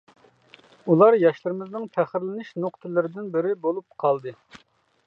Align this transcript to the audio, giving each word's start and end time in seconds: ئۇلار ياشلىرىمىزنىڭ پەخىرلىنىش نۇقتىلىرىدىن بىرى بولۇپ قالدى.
ئۇلار 0.93 1.17
ياشلىرىمىزنىڭ 1.23 1.85
پەخىرلىنىش 1.99 2.51
نۇقتىلىرىدىن 2.65 3.31
بىرى 3.37 3.57
بولۇپ 3.69 4.05
قالدى. 4.07 4.37